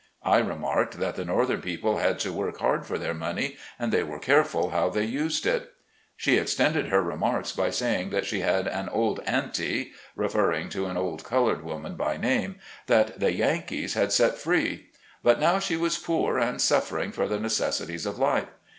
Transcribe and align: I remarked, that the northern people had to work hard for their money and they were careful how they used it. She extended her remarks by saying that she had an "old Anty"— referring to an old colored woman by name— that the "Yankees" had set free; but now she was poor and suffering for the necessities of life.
I 0.25 0.39
remarked, 0.39 0.97
that 0.97 1.13
the 1.15 1.25
northern 1.25 1.61
people 1.61 1.99
had 1.99 2.17
to 2.21 2.33
work 2.33 2.57
hard 2.57 2.87
for 2.87 2.97
their 2.97 3.13
money 3.13 3.57
and 3.77 3.91
they 3.91 4.01
were 4.01 4.17
careful 4.17 4.71
how 4.71 4.89
they 4.89 5.03
used 5.03 5.45
it. 5.45 5.73
She 6.17 6.37
extended 6.39 6.87
her 6.87 7.03
remarks 7.03 7.51
by 7.51 7.69
saying 7.69 8.09
that 8.09 8.25
she 8.25 8.39
had 8.39 8.65
an 8.67 8.89
"old 8.89 9.19
Anty"— 9.27 9.91
referring 10.25 10.69
to 10.69 10.87
an 10.87 10.97
old 10.97 11.23
colored 11.23 11.61
woman 11.63 11.93
by 11.93 12.17
name— 12.17 12.55
that 12.91 13.19
the 13.19 13.31
"Yankees" 13.31 13.93
had 13.93 14.11
set 14.11 14.39
free; 14.39 14.87
but 15.21 15.39
now 15.39 15.59
she 15.59 15.77
was 15.77 15.99
poor 15.99 16.39
and 16.39 16.59
suffering 16.59 17.11
for 17.11 17.27
the 17.27 17.39
necessities 17.39 18.07
of 18.07 18.17
life. 18.17 18.47